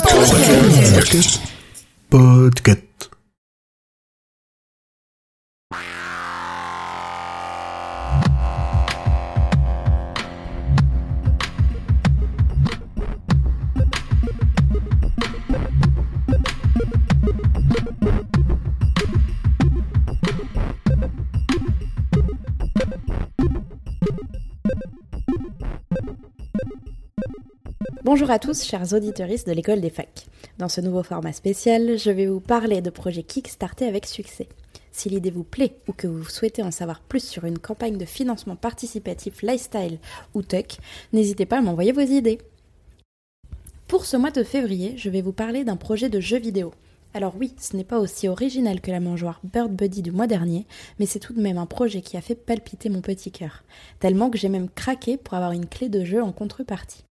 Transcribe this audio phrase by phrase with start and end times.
[0.00, 1.40] Podcast.
[2.10, 2.89] Podcast.
[28.12, 30.26] Bonjour à tous, chers auditeurs de l'école des facs.
[30.58, 34.48] Dans ce nouveau format spécial, je vais vous parler de projets Kickstarter avec succès.
[34.90, 38.04] Si l'idée vous plaît ou que vous souhaitez en savoir plus sur une campagne de
[38.04, 40.00] financement participatif lifestyle
[40.34, 40.78] ou tech,
[41.12, 42.40] n'hésitez pas à m'envoyer vos idées.
[43.86, 46.72] Pour ce mois de février, je vais vous parler d'un projet de jeu vidéo.
[47.14, 50.66] Alors oui, ce n'est pas aussi original que la mangeoire Bird Buddy du mois dernier,
[50.98, 53.62] mais c'est tout de même un projet qui a fait palpiter mon petit cœur,
[54.00, 57.04] tellement que j'ai même craqué pour avoir une clé de jeu en contrepartie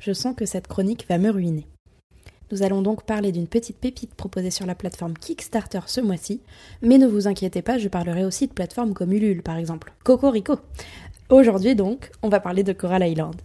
[0.00, 1.66] je sens que cette chronique va me ruiner.
[2.50, 6.40] Nous allons donc parler d'une petite pépite proposée sur la plateforme Kickstarter ce mois-ci,
[6.82, 9.92] mais ne vous inquiétez pas, je parlerai aussi de plateformes comme Ulule par exemple.
[10.02, 10.58] Cocorico
[11.28, 13.36] Aujourd'hui donc, on va parler de Coral Island.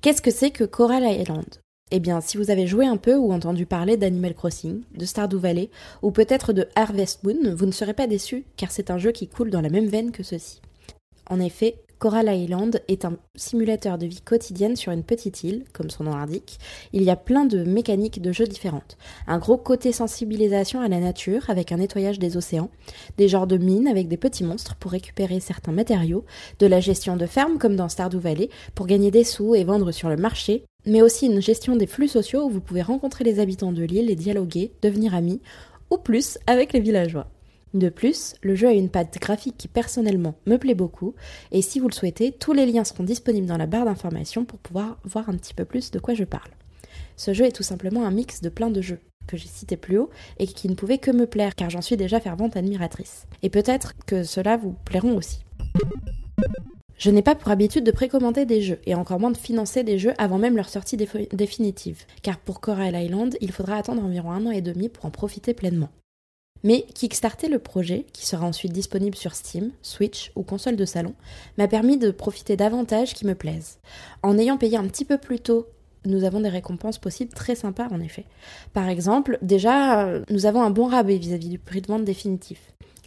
[0.00, 1.46] Qu'est-ce que c'est que Coral Island?
[1.90, 5.38] Eh bien, si vous avez joué un peu ou entendu parler d'Animal Crossing, de Stardew
[5.38, 5.70] Valley,
[6.02, 9.28] ou peut-être de Harvest Moon, vous ne serez pas déçus, car c'est un jeu qui
[9.28, 10.60] coule dans la même veine que ceci.
[11.28, 15.88] En effet, Coral Island est un simulateur de vie quotidienne sur une petite île, comme
[15.88, 16.58] son nom l'indique.
[16.92, 18.98] Il y a plein de mécaniques de jeu différentes.
[19.26, 22.68] Un gros côté sensibilisation à la nature avec un nettoyage des océans,
[23.16, 26.26] des genres de mines avec des petits monstres pour récupérer certains matériaux,
[26.58, 29.90] de la gestion de ferme comme dans Stardew Valley pour gagner des sous et vendre
[29.90, 33.40] sur le marché, mais aussi une gestion des flux sociaux où vous pouvez rencontrer les
[33.40, 35.40] habitants de l'île et dialoguer, devenir amis,
[35.90, 37.26] ou plus avec les villageois.
[37.74, 41.14] De plus, le jeu a une patte graphique qui personnellement me plaît beaucoup,
[41.52, 44.58] et si vous le souhaitez, tous les liens seront disponibles dans la barre d'informations pour
[44.58, 46.50] pouvoir voir un petit peu plus de quoi je parle.
[47.16, 49.98] Ce jeu est tout simplement un mix de plein de jeux que j'ai cités plus
[49.98, 53.26] haut et qui ne pouvaient que me plaire car j'en suis déjà fervente admiratrice.
[53.42, 55.40] Et peut-être que cela vous plairont aussi.
[56.98, 59.98] Je n'ai pas pour habitude de précommander des jeux, et encore moins de financer des
[59.98, 64.46] jeux avant même leur sortie définitive, car pour Coral Island, il faudra attendre environ un
[64.46, 65.90] an et demi pour en profiter pleinement.
[66.64, 71.14] Mais kickstarter le projet, qui sera ensuite disponible sur Steam, Switch ou console de salon,
[71.58, 73.78] m'a permis de profiter d'avantages qui me plaisent.
[74.22, 75.68] En ayant payé un petit peu plus tôt
[76.06, 78.24] nous avons des récompenses possibles très sympas en effet.
[78.72, 82.58] Par exemple, déjà, nous avons un bon rabais vis-à-vis du prix de vente définitif.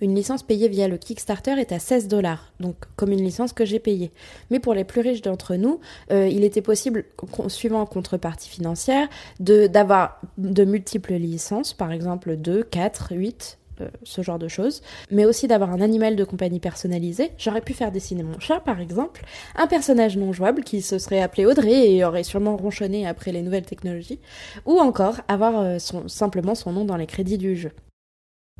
[0.00, 3.64] Une licence payée via le Kickstarter est à 16 dollars, donc comme une licence que
[3.64, 4.10] j'ai payée.
[4.50, 5.80] Mais pour les plus riches d'entre nous,
[6.10, 7.04] euh, il était possible,
[7.48, 9.08] suivant contrepartie financière,
[9.40, 13.58] d'avoir de, multiples licences, par exemple 2, 4, 8,
[14.02, 17.32] ce genre de choses, mais aussi d'avoir un animal de compagnie personnalisé.
[17.38, 19.22] J'aurais pu faire dessiner mon chat, par exemple,
[19.56, 23.42] un personnage non jouable qui se serait appelé Audrey et aurait sûrement ronchonné après les
[23.42, 24.20] nouvelles technologies,
[24.64, 27.72] ou encore avoir euh, simplement son nom dans les crédits du jeu.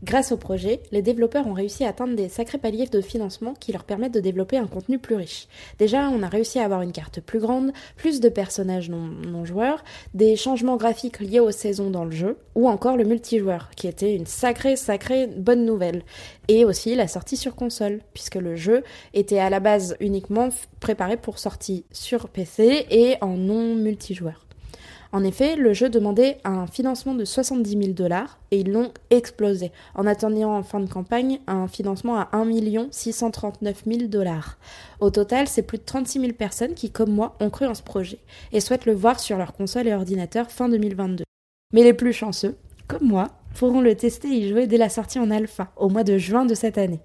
[0.03, 3.73] Grâce au projet, les développeurs ont réussi à atteindre des sacrés paliers de financement qui
[3.73, 5.49] leur permettent de développer un contenu plus riche.
[5.79, 9.83] Déjà, on a réussi à avoir une carte plus grande, plus de personnages non, joueurs,
[10.13, 14.15] des changements graphiques liés aux saisons dans le jeu, ou encore le multijoueur, qui était
[14.15, 16.03] une sacrée, sacrée bonne nouvelle.
[16.49, 18.85] Et aussi la sortie sur console, puisque le jeu
[19.15, 24.46] était à la base uniquement préparé pour sortie sur PC et en non multijoueur.
[25.13, 29.73] En effet, le jeu demandait un financement de 70 000 dollars et ils l'ont explosé,
[29.95, 34.59] en attendant en fin de campagne un financement à 1 639 000 dollars.
[35.01, 37.83] Au total, c'est plus de 36 000 personnes qui, comme moi, ont cru en ce
[37.83, 38.19] projet
[38.53, 41.25] et souhaitent le voir sur leur console et ordinateur fin 2022.
[41.73, 42.57] Mais les plus chanceux,
[42.89, 46.05] comme moi, pourront le tester et y jouer dès la sortie en alpha, au mois
[46.05, 47.01] de juin de cette année.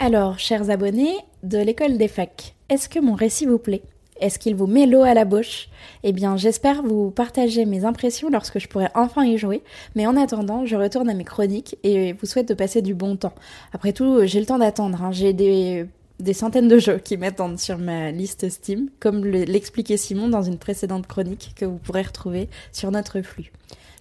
[0.00, 3.82] Alors, chers abonnés de l'école des facs, est-ce que mon récit vous plaît?
[4.20, 5.68] Est-ce qu'il vous met l'eau à la bouche?
[6.02, 9.62] Eh bien, j'espère vous partager mes impressions lorsque je pourrai enfin y jouer.
[9.96, 13.16] Mais en attendant, je retourne à mes chroniques et vous souhaite de passer du bon
[13.16, 13.34] temps.
[13.72, 15.02] Après tout, j'ai le temps d'attendre.
[15.02, 15.12] Hein.
[15.12, 15.86] J'ai des,
[16.20, 20.58] des centaines de jeux qui m'attendent sur ma liste Steam, comme l'expliquait Simon dans une
[20.58, 23.52] précédente chronique que vous pourrez retrouver sur notre flux.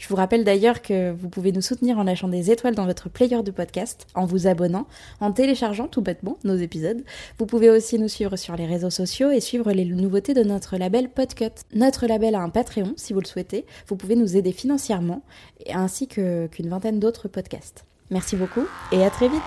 [0.04, 3.08] Je vous rappelle d'ailleurs que vous pouvez nous soutenir en lâchant des étoiles dans votre
[3.08, 4.86] player de podcast, en vous abonnant,
[5.22, 7.04] en téléchargeant tout bêtement nos épisodes.
[7.40, 10.76] Vous pouvez aussi nous suivre sur les réseaux sociaux et suivre les nouveautés de notre
[10.76, 11.64] label Podcut.
[11.74, 13.66] Notre label a un Patreon, si vous le souhaitez.
[13.88, 15.24] Vous pouvez nous aider financièrement,
[15.70, 17.86] ainsi qu'une vingtaine d'autres podcasts.
[18.12, 19.42] Merci beaucoup et à très vite